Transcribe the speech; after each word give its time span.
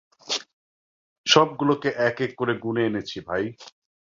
সবগুলোকে 1.25 1.89
এক 1.89 2.17
এক 2.21 2.31
করে 2.37 2.53
গুণে 2.57 2.81
এনেছি, 2.85 3.17
ভাই। 3.19 3.43